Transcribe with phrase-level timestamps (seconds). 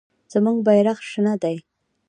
[0.33, 1.55] زموږ بیرغ شنه دی.